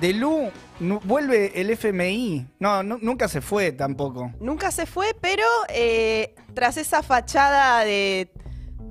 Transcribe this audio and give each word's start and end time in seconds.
de 0.00 0.12
Lu 0.12 0.48
vuelve 1.02 1.60
el 1.60 1.70
FMI. 1.70 2.46
No, 2.60 2.84
nu- 2.84 2.98
nunca 3.02 3.26
se 3.26 3.40
fue 3.40 3.72
tampoco. 3.72 4.30
Nunca 4.38 4.70
se 4.70 4.86
fue, 4.86 5.08
pero 5.20 5.42
eh, 5.70 6.36
tras 6.54 6.76
esa 6.76 7.02
fachada 7.02 7.80
de, 7.84 8.30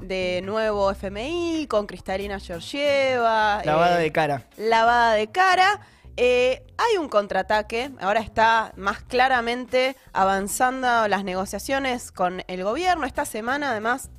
de 0.01 0.41
nuevo 0.43 0.91
FMI 0.91 1.67
con 1.69 1.87
Cristalina 1.87 2.41
Georgieva, 2.41 3.61
Lavada 3.63 3.99
eh, 4.01 4.03
de 4.03 4.11
cara. 4.11 4.43
lavada 4.57 5.13
de 5.13 5.31
cara, 5.31 5.79
eh, 6.17 6.65
hay 6.77 6.97
un 6.97 7.07
contraataque. 7.07 7.91
Ahora 8.01 8.19
está 8.19 8.73
más 8.75 9.01
claramente 9.01 9.95
avanzando 10.11 11.07
las 11.07 11.23
negociaciones 11.23 12.11
con 12.11 12.43
el 12.47 12.65
gobierno. 12.65 13.05
Esta 13.05 13.23
semana, 13.23 13.71
además, 13.71 14.09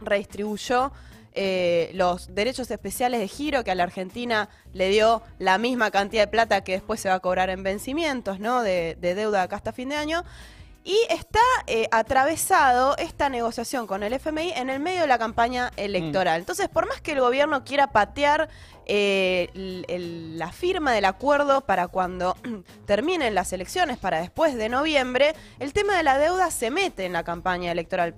redistribuyó 0.00 0.92
eh, 1.34 1.90
los 1.94 2.34
derechos 2.34 2.70
especiales 2.70 3.20
de 3.20 3.28
giro 3.28 3.64
que 3.64 3.70
a 3.70 3.74
la 3.74 3.82
Argentina 3.82 4.48
le 4.72 4.88
dio 4.88 5.22
la 5.38 5.58
misma 5.58 5.90
cantidad 5.90 6.22
de 6.22 6.28
plata 6.28 6.62
que 6.62 6.72
después 6.72 7.00
se 7.00 7.08
va 7.08 7.16
a 7.16 7.20
cobrar 7.20 7.50
en 7.50 7.62
vencimientos, 7.62 8.38
¿no? 8.40 8.62
De, 8.62 8.96
de 9.00 9.14
deuda 9.14 9.42
acá 9.42 9.56
hasta 9.56 9.72
fin 9.72 9.88
de 9.88 9.96
año. 9.96 10.24
Y 10.86 10.98
está 11.08 11.40
eh, 11.66 11.88
atravesado 11.92 12.94
esta 12.98 13.30
negociación 13.30 13.86
con 13.86 14.02
el 14.02 14.12
FMI 14.12 14.52
en 14.52 14.68
el 14.68 14.80
medio 14.80 15.00
de 15.00 15.06
la 15.06 15.18
campaña 15.18 15.72
electoral. 15.76 16.40
Entonces, 16.40 16.68
por 16.68 16.86
más 16.86 17.00
que 17.00 17.12
el 17.12 17.20
gobierno 17.20 17.64
quiera 17.64 17.86
patear 17.86 18.50
eh, 18.86 19.48
el- 19.54 19.86
el- 19.88 20.38
la 20.38 20.52
firma 20.52 20.92
del 20.92 21.06
acuerdo 21.06 21.62
para 21.62 21.88
cuando 21.88 22.36
terminen 22.86 23.34
las 23.34 23.52
elecciones, 23.54 23.96
para 23.96 24.20
después 24.20 24.56
de 24.56 24.68
noviembre, 24.68 25.34
el 25.58 25.72
tema 25.72 25.96
de 25.96 26.02
la 26.02 26.18
deuda 26.18 26.50
se 26.50 26.70
mete 26.70 27.06
en 27.06 27.14
la 27.14 27.24
campaña 27.24 27.72
electoral. 27.72 28.14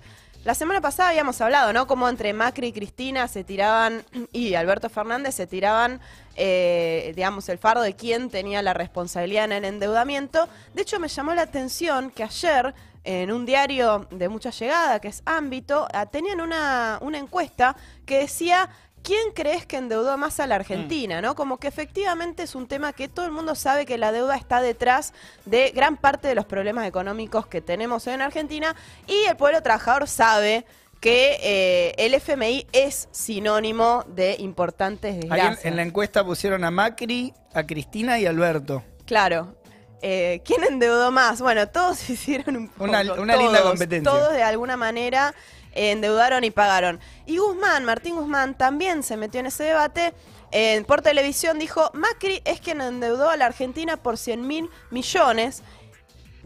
La 0.47 0.55
semana 0.55 0.79
pasada 0.79 1.09
habíamos 1.09 1.41
hablado, 1.41 1.73
¿no? 1.73 1.87
Como 1.87 2.07
entre 2.07 2.31
Macri 2.31 2.67
y 2.67 2.71
Cristina 2.71 3.27
se 3.27 3.43
tiraban, 3.43 4.05
y 4.31 4.53
Alberto 4.53 4.89
Fernández 4.89 5.35
se 5.35 5.45
tiraban, 5.45 5.99
eh, 6.37 7.11
digamos, 7.17 7.49
el 7.49 7.57
fardo 7.57 7.81
de 7.81 7.97
quién 7.97 8.29
tenía 8.29 8.61
la 8.61 8.73
responsabilidad 8.73 9.43
en 9.43 9.51
el 9.51 9.65
endeudamiento. 9.65 10.47
De 10.73 10.83
hecho, 10.83 11.01
me 11.01 11.09
llamó 11.09 11.33
la 11.33 11.41
atención 11.41 12.11
que 12.11 12.23
ayer, 12.23 12.73
en 13.03 13.33
un 13.33 13.45
diario 13.45 14.07
de 14.09 14.29
mucha 14.29 14.51
llegada, 14.51 15.01
que 15.01 15.09
es 15.09 15.21
Ámbito, 15.25 15.85
ah, 15.93 16.05
tenían 16.05 16.39
una, 16.39 16.97
una 17.01 17.17
encuesta 17.17 17.75
que 18.05 18.19
decía. 18.19 18.69
¿Quién 19.07 19.31
crees 19.33 19.65
que 19.65 19.77
endeudó 19.77 20.17
más 20.17 20.41
a 20.41 20.47
la 20.47 20.55
Argentina? 20.55 21.21
¿no? 21.21 21.33
Como 21.33 21.59
que 21.59 21.69
efectivamente 21.69 22.43
es 22.43 22.55
un 22.55 22.67
tema 22.67 22.91
que 22.91 23.07
todo 23.07 23.25
el 23.25 23.31
mundo 23.31 23.55
sabe 23.55 23.85
que 23.85 23.97
la 23.97 24.11
deuda 24.11 24.35
está 24.35 24.59
detrás 24.59 25.13
de 25.45 25.71
gran 25.73 25.95
parte 25.95 26.27
de 26.27 26.35
los 26.35 26.43
problemas 26.43 26.85
económicos 26.85 27.47
que 27.47 27.61
tenemos 27.61 28.05
en 28.07 28.21
Argentina 28.21 28.75
y 29.07 29.15
el 29.29 29.37
pueblo 29.37 29.63
trabajador 29.63 30.09
sabe 30.09 30.65
que 30.99 31.37
eh, 31.41 31.95
el 31.97 32.15
FMI 32.15 32.67
es 32.73 33.07
sinónimo 33.11 34.03
de 34.09 34.35
importantes 34.39 35.11
Ahí 35.13 35.21
en, 35.21 35.29
desgracias. 35.29 35.65
en 35.65 35.75
la 35.77 35.83
encuesta 35.83 36.25
pusieron 36.25 36.65
a 36.65 36.71
Macri, 36.71 37.33
a 37.53 37.63
Cristina 37.63 38.19
y 38.19 38.25
a 38.25 38.31
Alberto. 38.31 38.83
Claro. 39.05 39.55
Eh, 40.01 40.41
¿Quién 40.45 40.63
endeudó 40.63 41.11
más? 41.11 41.41
Bueno, 41.41 41.67
todos 41.67 42.09
hicieron 42.09 42.55
un 42.55 42.67
poco. 42.69 42.83
Una- 42.83 43.01
una 43.13 43.35
linda 43.35 43.59
todos, 43.59 43.71
competencia. 43.71 44.11
Todos 44.11 44.33
de 44.33 44.43
alguna 44.43 44.77
manera 44.77 45.33
eh, 45.73 45.91
endeudaron 45.91 46.43
y 46.43 46.51
pagaron. 46.51 46.99
Y 47.25 47.37
Guzmán, 47.37 47.83
Martín 47.85 48.15
Guzmán, 48.15 48.55
también 48.57 49.03
se 49.03 49.17
metió 49.17 49.39
en 49.39 49.47
ese 49.47 49.63
debate. 49.63 50.13
Eh, 50.51 50.83
por 50.87 51.01
televisión 51.01 51.59
dijo, 51.59 51.91
Macri 51.93 52.41
es 52.45 52.61
quien 52.61 52.79
endeudó 52.79 53.29
a 53.29 53.35
la 53.37 53.47
Argentina 53.47 53.97
por 53.97 54.17
100 54.17 54.47
mil 54.47 54.69
millones 54.91 55.61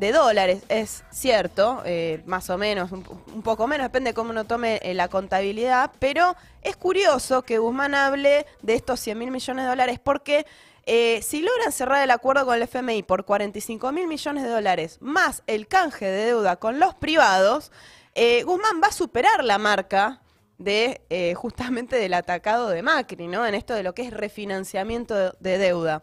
de 0.01 0.11
dólares, 0.11 0.63
es 0.67 1.03
cierto, 1.11 1.83
eh, 1.85 2.23
más 2.25 2.49
o 2.49 2.57
menos, 2.57 2.91
un, 2.91 3.03
poco 3.43 3.67
menos, 3.67 3.85
depende 3.85 4.09
de 4.09 4.13
cómo 4.15 4.31
uno 4.31 4.45
tome 4.45 4.79
eh, 4.81 4.95
la 4.95 5.09
contabilidad, 5.09 5.91
pero 5.99 6.35
es 6.63 6.75
curioso 6.75 7.43
que 7.43 7.59
Guzmán 7.59 7.93
hable 7.93 8.47
de 8.63 8.73
estos 8.73 8.99
100 8.99 9.19
mil 9.19 9.29
millones 9.29 9.63
de 9.63 9.69
dólares 9.69 9.99
porque 10.03 10.47
eh, 10.87 11.21
si 11.21 11.43
logran 11.43 11.71
cerrar 11.71 12.03
el 12.03 12.09
acuerdo 12.09 12.47
con 12.47 12.55
el 12.55 12.63
FMI 12.63 13.03
por 13.03 13.25
45 13.25 13.91
mil 13.91 14.07
millones 14.07 14.43
de 14.43 14.49
dólares 14.49 14.97
más 15.01 15.43
el 15.45 15.67
canje 15.67 16.07
de 16.07 16.25
deuda 16.25 16.55
con 16.55 16.79
los 16.79 16.95
privados, 16.95 17.71
Guzmán 18.15 18.81
va 18.83 18.87
a 18.87 18.91
superar 18.91 19.43
la 19.43 19.59
marca 19.59 20.19
de 20.57 21.35
justamente 21.37 21.95
del 21.95 22.15
atacado 22.15 22.69
de 22.69 22.81
Macri, 22.81 23.27
¿no? 23.27 23.45
En 23.45 23.53
esto 23.53 23.75
de 23.75 23.83
lo 23.83 23.93
que 23.93 24.01
es 24.01 24.11
refinanciamiento 24.11 25.33
de 25.39 25.57
deuda. 25.59 26.01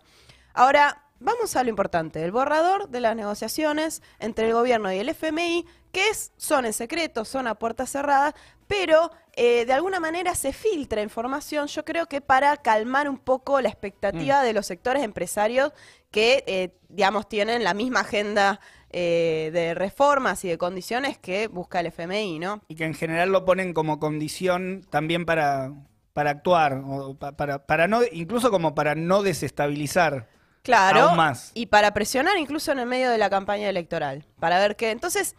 Ahora, 0.55 1.08
vamos 1.21 1.57
a 1.57 1.63
lo 1.65 1.71
importante, 1.71 2.23
el 2.25 2.33
borrador 2.33 2.89
de 2.89 3.01
las 3.01 3.17
negociaciones 3.17 4.03
entre 4.19 4.47
el 4.49 4.53
gobierno 4.55 4.93
y 4.93 4.99
el 4.99 5.09
FMI, 5.09 5.67
que 5.93 6.09
es, 6.11 6.33
son 6.37 6.67
en 6.67 6.73
secreto, 6.73 7.25
son 7.25 7.47
a 7.47 7.55
puertas 7.57 7.91
cerradas, 7.91 8.35
pero 8.67 9.11
eh, 9.35 9.65
de 9.65 9.73
alguna 9.73 9.99
manera 10.01 10.35
se 10.35 10.53
filtra 10.53 11.01
información, 11.03 11.67
yo 11.69 11.85
creo 11.85 12.07
que 12.07 12.21
para 12.21 12.57
calmar 12.59 13.09
un 13.09 13.19
poco 13.19 13.61
la 13.61 13.69
expectativa 13.69 14.43
de 14.43 14.53
los 14.53 14.67
sectores 14.67 15.03
empresarios 15.03 15.73
que, 16.11 16.45
eh, 16.47 16.75
digamos, 16.89 17.29
tienen 17.29 17.65
la 17.65 17.73
misma 17.75 18.01
agenda 18.01 18.61
eh, 18.91 19.51
de 19.53 19.75
reformas 19.75 20.45
y 20.45 20.49
de 20.49 20.59
condiciones 20.59 21.19
que 21.19 21.47
busca 21.49 21.81
el 21.81 21.87
FMI, 21.87 22.39
¿no? 22.39 22.63
Y 22.69 22.75
que 22.75 22.85
en 22.85 22.95
general 22.95 23.31
lo 23.33 23.45
ponen 23.45 23.73
como 23.75 23.99
condición 23.99 24.85
también 24.91 25.25
para, 25.27 25.73
para 26.13 26.31
actuar, 26.31 26.83
o 26.87 27.15
pa- 27.15 27.33
para, 27.37 27.67
para 27.67 27.87
no, 27.89 28.01
incluso 28.13 28.51
como 28.51 28.75
para 28.75 28.95
no 28.95 29.23
desestabilizar. 29.23 30.29
Claro. 30.63 31.09
Aún 31.09 31.17
más. 31.17 31.51
Y 31.55 31.67
para 31.67 31.93
presionar 31.95 32.37
incluso 32.39 32.73
en 32.73 32.81
el 32.81 32.87
medio 32.87 33.11
de 33.11 33.19
la 33.19 33.31
campaña 33.31 33.69
electoral. 33.69 34.25
Para 34.39 34.59
ver 34.59 34.77
qué. 34.77 34.91
Entonces, 34.91 35.35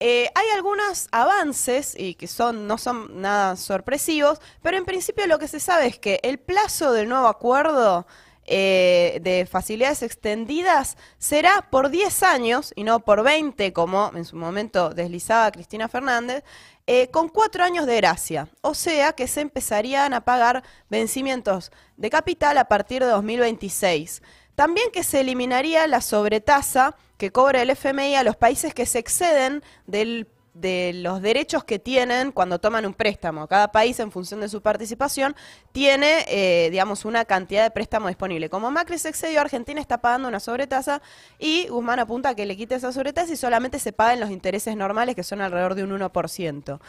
eh, 0.00 0.28
hay 0.34 0.46
algunos 0.54 1.08
avances 1.12 1.94
y 1.98 2.14
que 2.14 2.26
son, 2.26 2.66
no 2.66 2.78
son 2.78 3.22
nada 3.22 3.56
sorpresivos, 3.56 4.40
pero 4.60 4.76
en 4.76 4.84
principio 4.84 5.26
lo 5.26 5.38
que 5.38 5.48
se 5.48 5.60
sabe 5.60 5.86
es 5.86 5.98
que 5.98 6.20
el 6.22 6.38
plazo 6.38 6.92
del 6.92 7.08
nuevo 7.08 7.28
acuerdo 7.28 8.06
eh, 8.46 9.20
de 9.22 9.46
facilidades 9.46 10.02
extendidas 10.02 10.98
será 11.16 11.68
por 11.70 11.88
10 11.88 12.22
años 12.24 12.72
y 12.76 12.84
no 12.84 13.00
por 13.00 13.22
20, 13.22 13.72
como 13.72 14.10
en 14.14 14.26
su 14.26 14.36
momento 14.36 14.90
deslizaba 14.90 15.50
Cristina 15.50 15.88
Fernández, 15.88 16.44
eh, 16.86 17.08
con 17.10 17.30
cuatro 17.30 17.64
años 17.64 17.86
de 17.86 17.96
gracia. 17.96 18.48
O 18.60 18.74
sea 18.74 19.14
que 19.14 19.26
se 19.28 19.40
empezarían 19.40 20.12
a 20.12 20.26
pagar 20.26 20.62
vencimientos 20.90 21.72
de 21.96 22.10
capital 22.10 22.58
a 22.58 22.66
partir 22.66 23.02
de 23.02 23.08
2026. 23.08 24.20
También 24.54 24.90
que 24.92 25.02
se 25.04 25.20
eliminaría 25.20 25.86
la 25.86 26.00
sobretasa 26.00 26.96
que 27.16 27.32
cobra 27.32 27.62
el 27.62 27.70
FMI 27.70 28.16
a 28.16 28.24
los 28.24 28.36
países 28.36 28.74
que 28.74 28.86
se 28.86 28.98
exceden 28.98 29.62
del- 29.86 30.28
de 30.54 30.92
los 30.94 31.20
derechos 31.20 31.64
que 31.64 31.80
tienen 31.80 32.30
cuando 32.30 32.60
toman 32.60 32.86
un 32.86 32.94
préstamo. 32.94 33.48
Cada 33.48 33.72
país, 33.72 33.98
en 33.98 34.12
función 34.12 34.40
de 34.40 34.48
su 34.48 34.62
participación, 34.62 35.34
tiene, 35.72 36.24
eh, 36.28 36.68
digamos, 36.70 37.04
una 37.04 37.24
cantidad 37.24 37.64
de 37.64 37.72
préstamo 37.72 38.06
disponible. 38.06 38.48
Como 38.48 38.70
Macri 38.70 38.96
se 38.98 39.08
excedió, 39.08 39.40
Argentina 39.40 39.80
está 39.80 39.98
pagando 39.98 40.28
una 40.28 40.38
sobretasa 40.38 41.02
y 41.40 41.66
Guzmán 41.66 41.98
apunta 41.98 42.28
a 42.28 42.34
que 42.36 42.46
le 42.46 42.56
quite 42.56 42.76
esa 42.76 42.92
sobretasa 42.92 43.32
y 43.32 43.36
solamente 43.36 43.80
se 43.80 43.92
paguen 43.92 44.20
los 44.20 44.30
intereses 44.30 44.76
normales, 44.76 45.16
que 45.16 45.24
son 45.24 45.40
alrededor 45.40 45.74
de 45.74 45.82
un 45.82 45.90
1%. 45.90 46.80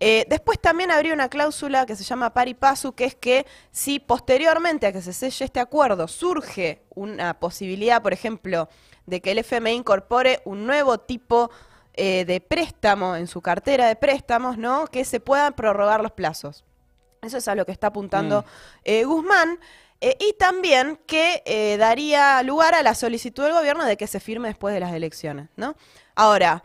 Eh, 0.00 0.26
después 0.28 0.60
también 0.60 0.90
habría 0.90 1.12
una 1.12 1.28
cláusula 1.28 1.86
que 1.86 1.96
se 1.96 2.04
llama 2.04 2.32
pari 2.32 2.54
passu, 2.54 2.92
que 2.92 3.04
es 3.04 3.14
que 3.14 3.46
si 3.72 3.98
posteriormente 3.98 4.86
a 4.86 4.92
que 4.92 5.02
se 5.02 5.12
selle 5.12 5.44
este 5.44 5.60
acuerdo 5.60 6.06
surge 6.06 6.82
una 6.94 7.38
posibilidad, 7.40 8.02
por 8.02 8.12
ejemplo, 8.12 8.68
de 9.06 9.20
que 9.20 9.32
el 9.32 9.38
FMI 9.38 9.72
incorpore 9.72 10.40
un 10.44 10.66
nuevo 10.66 10.98
tipo 10.98 11.50
eh, 11.94 12.24
de 12.24 12.40
préstamo 12.40 13.16
en 13.16 13.26
su 13.26 13.40
cartera 13.40 13.88
de 13.88 13.96
préstamos, 13.96 14.56
¿no? 14.56 14.86
Que 14.86 15.04
se 15.04 15.18
puedan 15.18 15.52
prorrogar 15.54 16.00
los 16.00 16.12
plazos. 16.12 16.64
Eso 17.22 17.38
es 17.38 17.48
a 17.48 17.54
lo 17.54 17.66
que 17.66 17.72
está 17.72 17.88
apuntando 17.88 18.44
eh, 18.84 19.04
Guzmán. 19.04 19.58
Eh, 20.00 20.16
y 20.20 20.34
también 20.34 20.98
que 21.06 21.42
eh, 21.44 21.76
daría 21.76 22.40
lugar 22.44 22.74
a 22.74 22.82
la 22.82 22.94
solicitud 22.94 23.42
del 23.42 23.52
gobierno 23.52 23.84
de 23.84 23.96
que 23.96 24.06
se 24.06 24.20
firme 24.20 24.48
después 24.48 24.72
de 24.72 24.80
las 24.80 24.92
elecciones, 24.92 25.48
¿no? 25.56 25.74
Ahora, 26.14 26.62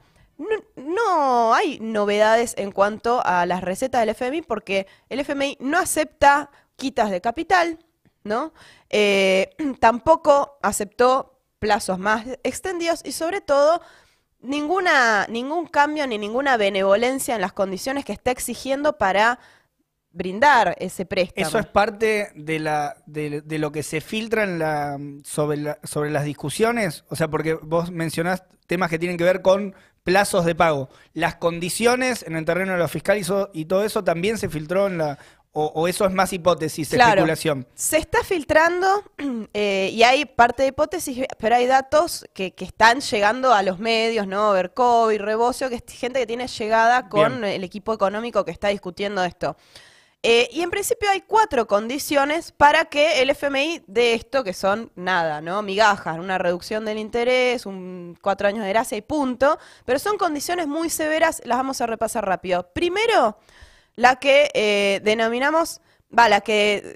no, 0.75 1.53
hay 1.53 1.79
novedades 1.79 2.53
en 2.57 2.71
cuanto 2.71 3.21
a 3.25 3.45
las 3.45 3.61
recetas 3.61 4.01
del 4.01 4.09
FMI 4.09 4.41
porque 4.41 4.87
el 5.09 5.19
FMI 5.19 5.57
no 5.59 5.77
acepta 5.77 6.49
quitas 6.75 7.11
de 7.11 7.21
capital, 7.21 7.79
¿no? 8.23 8.53
Eh, 8.89 9.55
tampoco 9.79 10.57
aceptó 10.61 11.40
plazos 11.59 11.99
más 11.99 12.25
extendidos 12.43 13.01
y 13.05 13.11
sobre 13.13 13.41
todo 13.41 13.81
ninguna, 14.41 15.25
ningún 15.28 15.66
cambio 15.66 16.05
ni 16.07 16.17
ninguna 16.17 16.57
benevolencia 16.57 17.35
en 17.35 17.41
las 17.41 17.53
condiciones 17.53 18.05
que 18.05 18.13
está 18.13 18.31
exigiendo 18.31 18.97
para 18.97 19.39
brindar 20.13 20.75
ese 20.79 21.05
préstamo. 21.05 21.45
Eso 21.47 21.59
es 21.59 21.65
parte 21.65 22.31
de, 22.35 22.59
la, 22.59 22.95
de, 23.05 23.41
de 23.41 23.57
lo 23.59 23.71
que 23.71 23.83
se 23.83 23.99
filtra 23.99 24.43
en 24.43 24.59
la, 24.59 24.97
sobre, 25.23 25.57
la- 25.57 25.79
sobre 25.83 26.11
las 26.11 26.23
discusiones. 26.23 27.03
O 27.09 27.15
sea, 27.15 27.27
porque 27.27 27.55
vos 27.55 27.91
mencionás 27.91 28.43
temas 28.67 28.89
que 28.89 28.99
tienen 28.99 29.17
que 29.17 29.23
ver 29.25 29.41
con 29.41 29.75
plazos 30.03 30.45
de 30.45 30.55
pago. 30.55 30.89
Las 31.13 31.35
condiciones 31.35 32.23
en 32.23 32.35
el 32.35 32.45
terreno 32.45 32.73
de 32.73 32.77
lo 32.79 32.87
fiscal 32.87 33.17
y, 33.17 33.23
so- 33.23 33.49
y 33.53 33.65
todo 33.65 33.83
eso 33.83 34.03
también 34.03 34.37
se 34.37 34.47
filtró 34.49 34.87
en 34.87 34.97
la... 34.99 35.17
O, 35.55 35.65
o 35.75 35.87
eso 35.87 36.03
es 36.07 36.11
más 36.11 36.33
hipótesis, 36.33 36.89
Claro. 36.89 37.11
especulación. 37.11 37.67
Se 37.75 37.97
está 37.97 38.23
filtrando 38.23 38.87
eh, 39.53 39.91
y 39.93 40.01
hay 40.01 40.25
parte 40.25 40.63
de 40.63 40.69
hipótesis, 40.69 41.25
pero 41.37 41.55
hay 41.55 41.67
datos 41.67 42.25
que, 42.33 42.55
que 42.55 42.65
están 42.65 43.01
llegando 43.01 43.53
a 43.53 43.61
los 43.61 43.77
medios, 43.77 44.25
¿no? 44.25 44.51
Vercov 44.51 45.11
y 45.11 45.19
Rebocio, 45.19 45.69
que 45.69 45.75
es 45.75 45.83
gente 45.89 46.19
que 46.19 46.25
tiene 46.25 46.47
llegada 46.47 47.07
con 47.07 47.41
Bien. 47.41 47.43
el 47.53 47.63
equipo 47.63 47.93
económico 47.93 48.43
que 48.43 48.49
está 48.49 48.69
discutiendo 48.69 49.23
esto. 49.23 49.55
Eh, 50.25 50.47
y 50.53 50.61
en 50.61 50.72
principio 50.72 51.09
hay 51.09 51.20
cuatro 51.20 51.67
condiciones 51.67 52.53
para 52.53 52.85
que 52.85 53.22
el 53.22 53.29
FMI 53.29 53.84
dé 53.87 54.14
esto, 54.14 54.41
que 54.46 54.53
son 54.53 54.90
nada, 54.96 55.41
¿no? 55.41 55.61
Migajas, 55.61 56.17
una 56.17 56.37
reducción 56.37 56.85
del 56.85 56.97
interés, 56.97 57.66
un 57.66 58.17
cuatro 58.22 58.47
años 58.47 58.64
de 58.64 58.70
gracia 58.70 58.97
y 58.97 59.02
punto. 59.02 59.59
Pero 59.84 59.99
son 59.99 60.17
condiciones 60.17 60.67
muy 60.67 60.90
severas, 60.90 61.41
las 61.43 61.58
vamos 61.58 61.81
a 61.81 61.87
repasar 61.87 62.25
rápido. 62.25 62.72
Primero, 62.73 63.37
la 63.97 64.16
que 64.16 64.49
eh, 64.53 65.02
denominamos, 65.03 65.81
va, 66.17 66.29
la 66.29 66.40
que 66.40 66.96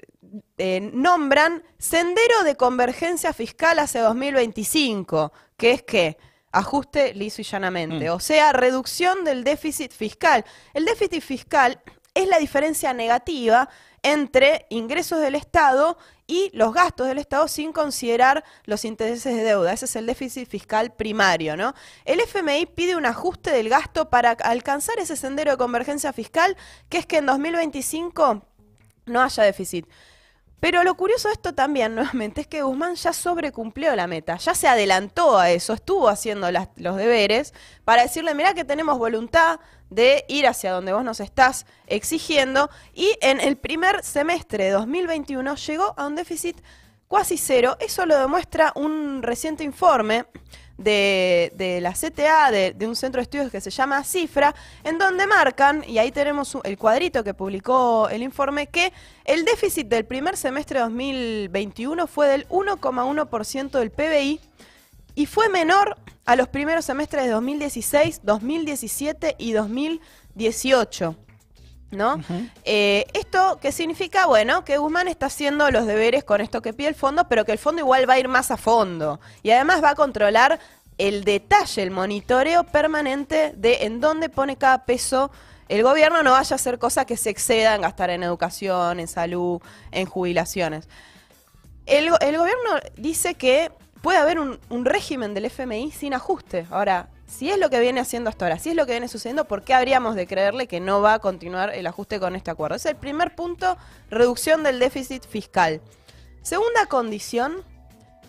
eh, 0.56 0.90
nombran 0.94 1.62
Sendero 1.78 2.44
de 2.44 2.56
Convergencia 2.56 3.34
Fiscal 3.34 3.78
hacia 3.78 4.02
2025, 4.04 5.32
que 5.58 5.72
es 5.72 5.82
que 5.82 6.16
ajuste 6.50 7.12
liso 7.12 7.42
y 7.42 7.44
llanamente, 7.44 8.08
Mm. 8.08 8.14
o 8.14 8.20
sea, 8.20 8.52
reducción 8.54 9.22
del 9.24 9.44
déficit 9.44 9.92
fiscal. 9.92 10.46
El 10.72 10.86
déficit 10.86 11.22
fiscal 11.22 11.78
es 12.18 12.26
la 12.26 12.38
diferencia 12.38 12.92
negativa 12.92 13.68
entre 14.02 14.66
ingresos 14.70 15.20
del 15.20 15.36
Estado 15.36 15.96
y 16.26 16.50
los 16.52 16.74
gastos 16.74 17.06
del 17.06 17.18
Estado 17.18 17.46
sin 17.46 17.72
considerar 17.72 18.44
los 18.64 18.84
intereses 18.84 19.36
de 19.36 19.44
deuda. 19.44 19.72
Ese 19.72 19.84
es 19.84 19.94
el 19.94 20.06
déficit 20.06 20.48
fiscal 20.48 20.92
primario, 20.92 21.56
¿no? 21.56 21.74
El 22.04 22.20
FMI 22.20 22.66
pide 22.66 22.96
un 22.96 23.06
ajuste 23.06 23.52
del 23.52 23.68
gasto 23.68 24.10
para 24.10 24.32
alcanzar 24.32 24.98
ese 24.98 25.16
sendero 25.16 25.52
de 25.52 25.56
convergencia 25.58 26.12
fiscal, 26.12 26.56
que 26.88 26.98
es 26.98 27.06
que 27.06 27.18
en 27.18 27.26
2025 27.26 28.42
no 29.06 29.22
haya 29.22 29.44
déficit. 29.44 29.86
Pero 30.60 30.82
lo 30.82 30.96
curioso 30.96 31.28
de 31.28 31.34
esto 31.34 31.54
también, 31.54 31.94
nuevamente, 31.96 32.42
es 32.42 32.46
que 32.46 32.62
Guzmán 32.62 32.94
ya 32.96 33.12
sobrecumplió 33.12 33.94
la 33.96 34.06
meta, 34.06 34.36
ya 34.36 34.54
se 34.54 34.68
adelantó 34.68 35.38
a 35.38 35.50
eso, 35.50 35.72
estuvo 35.72 36.08
haciendo 36.08 36.48
los 36.50 36.96
deberes 36.96 37.54
para 37.84 38.02
decirle, 38.02 38.34
mirá 38.34 38.54
que 38.54 38.64
tenemos 38.64 38.98
voluntad 38.98 39.60
de 39.90 40.24
ir 40.28 40.46
hacia 40.46 40.72
donde 40.72 40.92
vos 40.92 41.04
nos 41.04 41.20
estás 41.20 41.64
exigiendo, 41.86 42.70
y 42.92 43.16
en 43.20 43.40
el 43.40 43.56
primer 43.56 44.02
semestre 44.02 44.64
de 44.64 44.70
2021 44.70 45.54
llegó 45.54 45.94
a 45.96 46.06
un 46.06 46.14
déficit 46.14 46.60
cuasi 47.08 47.38
cero. 47.38 47.76
Eso 47.80 48.06
lo 48.06 48.18
demuestra 48.18 48.72
un 48.74 49.22
reciente 49.22 49.64
informe 49.64 50.26
de, 50.78 51.52
de 51.56 51.80
la 51.80 51.92
CTA, 51.92 52.50
de, 52.50 52.72
de 52.72 52.86
un 52.86 52.96
centro 52.96 53.18
de 53.18 53.24
estudios 53.24 53.50
que 53.50 53.60
se 53.60 53.70
llama 53.70 54.02
Cifra, 54.04 54.54
en 54.84 54.96
donde 54.96 55.26
marcan, 55.26 55.84
y 55.86 55.98
ahí 55.98 56.10
tenemos 56.10 56.56
el 56.64 56.78
cuadrito 56.78 57.22
que 57.22 57.34
publicó 57.34 58.08
el 58.08 58.22
informe, 58.22 58.68
que 58.68 58.92
el 59.24 59.44
déficit 59.44 59.88
del 59.88 60.06
primer 60.06 60.36
semestre 60.36 60.78
de 60.78 60.84
2021 60.84 62.06
fue 62.06 62.28
del 62.28 62.48
1,1% 62.48 63.70
del 63.70 63.90
PBI 63.90 64.40
y 65.14 65.26
fue 65.26 65.48
menor 65.48 65.96
a 66.24 66.36
los 66.36 66.48
primeros 66.48 66.84
semestres 66.84 67.24
de 67.24 67.30
2016, 67.30 68.20
2017 68.22 69.34
y 69.38 69.52
2018. 69.52 71.27
¿No? 71.90 72.20
Eh, 72.64 73.06
¿Esto 73.14 73.58
qué 73.62 73.72
significa? 73.72 74.26
Bueno, 74.26 74.64
que 74.64 74.76
Guzmán 74.76 75.08
está 75.08 75.26
haciendo 75.26 75.70
los 75.70 75.86
deberes 75.86 76.22
con 76.22 76.40
esto 76.42 76.60
que 76.60 76.74
pide 76.74 76.88
el 76.88 76.94
fondo, 76.94 77.28
pero 77.28 77.46
que 77.46 77.52
el 77.52 77.58
fondo 77.58 77.80
igual 77.80 78.08
va 78.08 78.14
a 78.14 78.18
ir 78.18 78.28
más 78.28 78.50
a 78.50 78.58
fondo. 78.58 79.20
Y 79.42 79.50
además 79.52 79.82
va 79.82 79.90
a 79.90 79.94
controlar 79.94 80.58
el 80.98 81.24
detalle, 81.24 81.82
el 81.82 81.90
monitoreo 81.90 82.64
permanente 82.64 83.54
de 83.56 83.84
en 83.84 84.00
dónde 84.00 84.28
pone 84.28 84.56
cada 84.56 84.84
peso 84.84 85.30
el 85.68 85.82
gobierno, 85.82 86.22
no 86.22 86.32
vaya 86.32 86.54
a 86.54 86.56
hacer 86.56 86.78
cosas 86.78 87.04
que 87.04 87.16
se 87.16 87.28
excedan, 87.28 87.82
gastar 87.82 88.08
en 88.10 88.22
educación, 88.22 89.00
en 89.00 89.08
salud, 89.08 89.60
en 89.92 90.06
jubilaciones. 90.06 90.88
El 91.84 92.08
gobierno 92.10 92.70
dice 92.96 93.34
que 93.34 93.70
puede 94.00 94.18
haber 94.18 94.38
un, 94.38 94.58
un 94.70 94.84
régimen 94.84 95.34
del 95.34 95.44
FMI 95.46 95.90
sin 95.90 96.14
ajuste. 96.14 96.66
Ahora, 96.70 97.08
si 97.28 97.50
es 97.50 97.58
lo 97.58 97.68
que 97.70 97.78
viene 97.78 98.00
haciendo 98.00 98.30
hasta 98.30 98.46
ahora, 98.46 98.58
si 98.58 98.70
es 98.70 98.76
lo 98.76 98.86
que 98.86 98.92
viene 98.92 99.06
sucediendo, 99.06 99.44
¿por 99.44 99.62
qué 99.62 99.74
habríamos 99.74 100.14
de 100.16 100.26
creerle 100.26 100.66
que 100.66 100.80
no 100.80 101.02
va 101.02 101.14
a 101.14 101.18
continuar 101.18 101.74
el 101.74 101.86
ajuste 101.86 102.18
con 102.18 102.34
este 102.34 102.50
acuerdo? 102.50 102.76
Es 102.76 102.86
el 102.86 102.96
primer 102.96 103.34
punto, 103.34 103.76
reducción 104.10 104.62
del 104.62 104.78
déficit 104.78 105.26
fiscal. 105.26 105.80
Segunda 106.42 106.86
condición, 106.86 107.62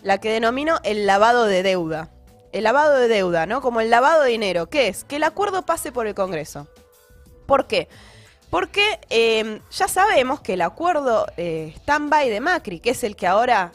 la 0.02 0.18
que 0.18 0.30
denomino 0.30 0.78
el 0.84 1.06
lavado 1.06 1.46
de 1.46 1.62
deuda. 1.62 2.10
El 2.52 2.64
lavado 2.64 2.98
de 2.98 3.08
deuda, 3.08 3.46
¿no? 3.46 3.62
Como 3.62 3.80
el 3.80 3.90
lavado 3.90 4.22
de 4.22 4.30
dinero. 4.30 4.68
¿Qué 4.68 4.88
es? 4.88 5.04
Que 5.04 5.16
el 5.16 5.22
acuerdo 5.22 5.64
pase 5.64 5.92
por 5.92 6.06
el 6.06 6.14
Congreso. 6.14 6.66
¿Por 7.46 7.66
qué? 7.66 7.88
Porque 8.50 9.00
eh, 9.08 9.60
ya 9.70 9.88
sabemos 9.88 10.40
que 10.40 10.54
el 10.54 10.62
acuerdo 10.62 11.26
eh, 11.36 11.72
stand-by 11.78 12.28
de 12.28 12.40
Macri, 12.40 12.80
que 12.80 12.90
es 12.90 13.04
el 13.04 13.16
que 13.16 13.26
ahora, 13.26 13.72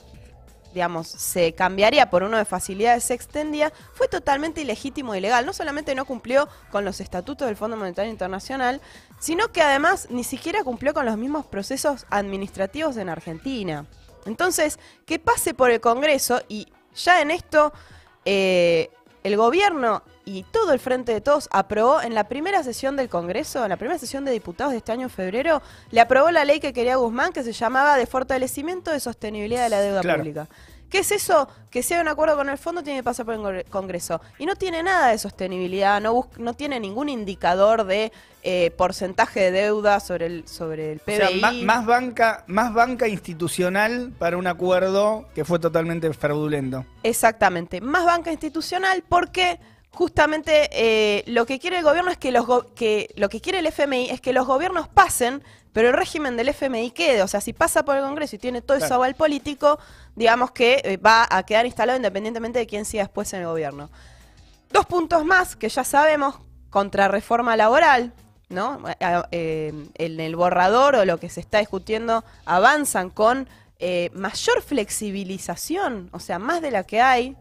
digamos, 0.76 1.08
se 1.08 1.54
cambiaría 1.54 2.10
por 2.10 2.22
uno 2.22 2.38
de 2.38 2.44
facilidades 2.44 3.06
se 3.06 3.14
extendía, 3.14 3.72
fue 3.94 4.10
totalmente 4.10 4.62
ilegítimo 4.62 5.16
y 5.16 5.20
ilegal. 5.20 5.46
No 5.46 5.54
solamente 5.54 5.96
no 5.96 6.04
cumplió 6.04 6.50
con 6.70 6.84
los 6.84 7.00
estatutos 7.00 7.48
del 7.48 7.56
Fondo 7.56 7.78
Monetario 7.78 8.12
Internacional, 8.12 8.82
sino 9.18 9.54
que 9.54 9.62
además 9.62 10.08
ni 10.12 10.26
siquiera 10.26 10.66
cumplió 10.66 10.94
con 10.94 11.06
los 11.06 11.18
mismos 11.18 11.46
procesos 11.46 12.06
administrativos 12.10 12.98
en 12.98 13.08
Argentina. 13.08 13.86
Entonces, 14.26 14.78
que 15.06 15.18
pase 15.18 15.54
por 15.54 15.72
el 15.72 15.80
Congreso 15.80 16.42
y 16.50 16.68
ya 16.94 17.22
en 17.22 17.32
esto 17.32 17.72
eh, 18.26 18.92
el 19.26 19.38
gobierno 19.38 20.04
y 20.24 20.44
todo 20.44 20.72
el 20.72 20.80
Frente 20.80 21.12
de 21.12 21.20
Todos 21.20 21.50
aprobó 21.52 22.00
en 22.00 22.14
la 22.14 22.26
primera 22.28 22.62
sesión 22.64 22.96
del 22.96 23.10
Congreso, 23.10 23.64
en 23.64 23.70
la 23.70 23.78
primera 23.78 23.98
sesión 23.98 24.24
de 24.24 24.32
diputados 24.32 24.72
de 24.72 24.78
este 24.78 24.92
año 24.92 25.02
en 25.04 25.10
febrero, 25.10 25.64
le 25.90 26.00
aprobó 26.00 26.30
la 26.30 26.46
ley 26.46 26.60
que 26.60 26.74
quería 26.74 26.96
Guzmán 26.98 27.34
que 27.34 27.42
se 27.44 27.52
llamaba 27.52 27.98
de 27.98 28.06
fortalecimiento 28.06 28.92
de 28.92 29.00
sostenibilidad 29.00 29.64
de 29.64 29.70
la 29.70 29.82
deuda 29.82 30.02
Claro. 30.02 30.20
pública. 30.20 30.48
¿Qué 30.90 31.00
es 31.00 31.12
eso? 31.12 31.48
Que 31.70 31.84
sea 31.84 32.00
un 32.00 32.08
acuerdo 32.08 32.36
con 32.38 32.48
el 32.50 32.58
fondo 32.58 32.84
tiene 32.84 33.00
que 33.00 33.04
pasar 33.04 33.26
por 33.26 33.34
el 33.36 33.42
Congre- 33.42 33.66
Congreso. 33.70 34.22
Y 34.40 34.46
no 34.46 34.56
tiene 34.56 34.82
nada 34.84 35.10
de 35.10 35.18
sostenibilidad, 35.18 36.00
no, 36.02 36.14
bus- 36.14 36.38
no 36.38 36.54
tiene 36.54 36.80
ningún 36.80 37.10
indicador 37.10 37.86
de 37.86 38.12
eh, 38.44 38.72
porcentaje 38.78 39.40
de 39.40 39.52
deuda 39.52 40.00
sobre 40.00 40.28
el, 40.28 40.48
sobre 40.48 40.92
el 40.94 41.02
O 41.02 41.12
sea, 41.12 41.28
PBI. 41.30 41.64
más, 41.64 41.86
banca, 41.86 42.44
más 42.48 42.74
banca 42.74 43.08
institucional 43.08 44.14
para 44.20 44.38
un 44.38 44.48
acuerdo 44.48 45.26
que 45.34 45.44
fue 45.44 45.58
totalmente 45.60 46.12
fraudulento. 46.14 46.86
Exactamente, 47.04 47.82
más 47.82 48.06
banca 48.06 48.32
institucional 48.32 49.04
porque 49.10 49.60
justamente 49.96 50.70
eh, 50.72 51.24
lo 51.26 51.46
que 51.46 51.60
quiere 51.60 51.80
el 51.80 51.84
gobierno 51.84 52.12
es 52.12 52.18
que 52.18 52.32
los 52.32 52.46
go- 52.46 52.74
que 52.76 53.10
lo 53.16 53.30
que 53.30 53.42
quiere 53.42 53.60
el 53.60 53.66
FMI 53.68 54.10
es 54.12 54.22
que 54.22 54.34
los 54.34 54.46
gobiernos 54.46 54.88
pasen, 54.88 55.42
pero 55.74 55.88
el 55.90 55.94
régimen 55.96 56.38
del 56.38 56.50
FMI 56.50 56.92
quede, 56.92 57.22
o 57.24 57.28
sea, 57.28 57.42
si 57.42 57.52
pasa 57.54 57.84
por 57.84 57.96
el 57.98 58.04
Congreso 58.04 58.36
y 58.36 58.40
tiene 58.40 58.62
todo 58.62 58.78
ese 58.78 58.88
Claro. 58.88 58.96
aval 59.04 59.16
político, 59.16 59.80
digamos 60.16 60.52
que 60.52 60.82
eh, 60.84 60.98
va 60.98 61.28
a 61.30 61.44
quedar 61.44 61.66
instalado 61.66 61.98
independientemente 61.98 62.60
de 62.60 62.68
quién 62.68 62.86
siga 62.86 63.04
después 63.04 63.34
en 63.34 63.42
el 63.42 63.48
gobierno. 63.48 63.90
Dos 64.72 64.86
puntos 64.86 65.26
más 65.26 65.56
que 65.56 65.68
ya 65.70 65.84
sabemos, 65.84 66.36
contrarreforma 66.70 67.56
laboral, 67.58 68.14
¿no? 68.50 68.82
Eh, 69.00 69.22
eh, 69.32 69.74
en 69.96 70.20
el 70.20 70.36
borrador 70.36 70.96
o 70.96 71.06
lo 71.06 71.18
que 71.20 71.30
se 71.30 71.40
está 71.40 71.60
discutiendo 71.60 72.24
avanzan 72.46 73.10
con 73.10 73.48
eh, 73.80 74.10
mayor 74.14 74.62
flexibilización, 74.62 76.10
o 76.14 76.20
sea, 76.20 76.40
más 76.40 76.62
de 76.62 76.72
la 76.72 76.84
que 76.84 77.02
hay, 77.02 77.36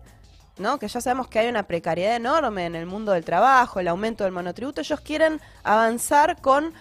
¿no? 0.59 0.79
Que 0.79 0.89
ya 0.89 1.01
sabemos 1.01 1.29
que 1.29 1.39
hay 1.41 1.49
una 1.49 1.65
precariedad 1.65 2.17
enorme 2.17 2.67
en 2.67 2.75
el 2.75 2.87
mundo 2.87 3.13
del 3.13 3.25
trabajo, 3.25 3.81
el 3.81 3.89
aumento 3.89 4.25
del 4.25 4.33
monotributo. 4.33 4.81
Ellos 4.81 5.01
quieren 5.01 5.41
avanzar 5.63 6.41
con, 6.41 6.73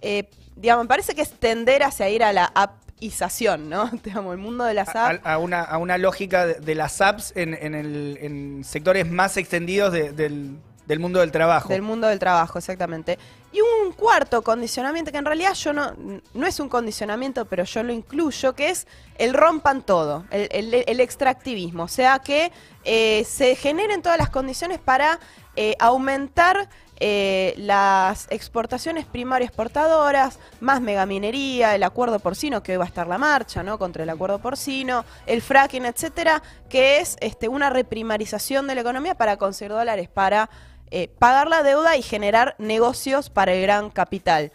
eh, 0.00 0.28
digamos, 0.56 0.84
me 0.84 0.88
parece 0.88 1.14
que 1.14 1.22
es 1.22 1.32
tender 1.32 1.82
hacia 1.82 2.08
ir 2.10 2.22
a 2.24 2.32
la 2.32 2.52
appización, 2.54 3.68
¿no? 3.68 3.88
Digamos, 4.04 4.32
el 4.32 4.38
mundo 4.38 4.64
de 4.64 4.74
las 4.74 4.94
A, 4.94 5.08
apps. 5.10 5.20
a 5.24 5.38
una, 5.38 5.62
a 5.62 5.78
una 5.78 5.98
lógica 5.98 6.46
de, 6.46 6.54
de 6.54 6.74
las 6.74 7.00
apps 7.00 7.32
en, 7.36 7.54
en 7.54 7.74
el- 7.74 8.18
en 8.20 8.64
sectores 8.64 9.10
más 9.10 9.36
extendidos 9.36 9.92
de- 9.92 10.12
del, 10.12 10.58
del 10.86 10.98
mundo 10.98 11.20
del 11.20 11.30
trabajo. 11.30 11.68
Del 11.68 11.82
mundo 11.82 12.08
del 12.08 12.18
trabajo, 12.18 12.58
exactamente. 12.58 13.18
Y 13.52 13.60
un 13.60 13.92
cuarto 13.92 14.42
condicionamiento, 14.42 15.12
que 15.12 15.18
en 15.18 15.24
realidad 15.24 15.54
yo 15.54 15.72
no, 15.72 15.92
no 16.34 16.46
es 16.46 16.58
un 16.58 16.68
condicionamiento, 16.68 17.44
pero 17.44 17.64
yo 17.64 17.82
lo 17.82 17.92
incluyo, 17.92 18.54
que 18.54 18.70
es 18.70 18.86
el 19.18 19.34
rompan 19.34 19.82
todo, 19.82 20.24
el, 20.30 21.00
extractivismo. 21.00 21.84
O 21.84 21.88
sea, 21.88 22.18
que 22.18 22.50
eh, 22.84 23.24
se 23.24 23.54
generen 23.54 24.02
todas 24.02 24.18
las 24.18 24.30
condiciones 24.30 24.78
para 24.78 25.20
eh, 25.54 25.76
aumentar 25.78 26.68
eh, 27.04 27.54
las 27.56 28.28
exportaciones 28.30 29.06
primaria 29.06 29.44
exportadoras, 29.44 30.38
más 30.60 30.80
megaminería, 30.80 31.74
el 31.74 31.82
acuerdo 31.82 32.20
porcino, 32.20 32.62
que 32.62 32.70
hoy 32.70 32.78
va 32.78 32.84
a 32.84 32.86
estar 32.86 33.08
la 33.08 33.18
marcha, 33.18 33.64
¿no? 33.64 33.76
Contra 33.76 34.04
el 34.04 34.10
acuerdo 34.10 34.38
porcino, 34.38 35.04
el 35.26 35.42
fracking, 35.42 35.84
etcétera, 35.84 36.44
que 36.68 37.00
es 37.00 37.16
este, 37.20 37.48
una 37.48 37.70
reprimarización 37.70 38.68
de 38.68 38.76
la 38.76 38.82
economía 38.82 39.16
para 39.16 39.36
conseguir 39.36 39.72
dólares 39.72 40.08
para 40.08 40.48
eh, 40.92 41.08
pagar 41.18 41.48
la 41.48 41.62
deuda 41.62 41.96
y 41.96 42.02
generar 42.02 42.54
negocios 42.58 43.30
para 43.30 43.52
el 43.52 43.62
gran 43.62 43.90
capital. 43.90 44.52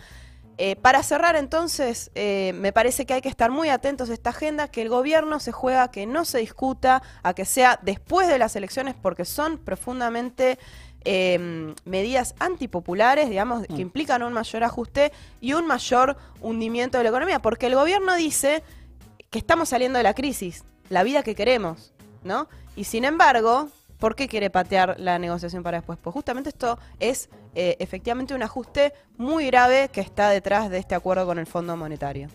Eh, 0.59 0.75
para 0.75 1.03
cerrar 1.03 1.35
entonces, 1.35 2.09
eh, 2.15 2.51
me 2.55 2.73
parece 2.73 3.05
que 3.05 3.13
hay 3.13 3.21
que 3.21 3.29
estar 3.29 3.51
muy 3.51 3.69
atentos 3.69 4.09
a 4.09 4.13
esta 4.13 4.31
agenda, 4.31 4.67
que 4.69 4.81
el 4.81 4.89
gobierno 4.89 5.39
se 5.39 5.51
juega, 5.51 5.83
a 5.83 5.91
que 5.91 6.07
no 6.07 6.25
se 6.25 6.39
discuta, 6.39 7.03
a 7.21 7.35
que 7.35 7.45
sea 7.45 7.79
después 7.83 8.27
de 8.27 8.39
las 8.39 8.55
elecciones, 8.55 8.95
porque 8.99 9.23
son 9.23 9.59
profundamente 9.59 10.57
eh, 11.05 11.73
medidas 11.85 12.33
antipopulares, 12.39 13.29
digamos, 13.29 13.67
que 13.67 13.81
implican 13.81 14.23
un 14.23 14.33
mayor 14.33 14.63
ajuste 14.63 15.11
y 15.41 15.53
un 15.53 15.67
mayor 15.67 16.17
hundimiento 16.41 16.97
de 16.97 17.03
la 17.03 17.09
economía, 17.09 17.39
porque 17.39 17.67
el 17.67 17.75
gobierno 17.75 18.15
dice 18.15 18.63
que 19.29 19.37
estamos 19.37 19.69
saliendo 19.69 19.97
de 19.97 20.03
la 20.03 20.15
crisis, 20.15 20.63
la 20.89 21.03
vida 21.03 21.21
que 21.21 21.35
queremos, 21.35 21.93
¿no? 22.23 22.47
Y 22.75 22.85
sin 22.85 23.05
embargo, 23.05 23.69
¿por 23.97 24.15
qué 24.15 24.27
quiere 24.27 24.49
patear 24.49 24.95
la 24.99 25.19
negociación 25.19 25.63
para 25.63 25.77
después? 25.77 25.99
Pues 26.01 26.13
justamente 26.13 26.49
esto 26.49 26.79
es 26.99 27.29
eh, 27.55 27.77
efectivamente 27.79 28.33
un 28.33 28.43
ajuste 28.43 28.93
muy 29.17 29.47
grave 29.47 29.89
que 29.89 30.01
está 30.01 30.29
detrás 30.29 30.69
de 30.69 30.77
este 30.77 30.95
acuerdo 30.95 31.25
con 31.25 31.39
el 31.39 31.47
Fondo 31.47 31.75
Monetario. 31.75 32.29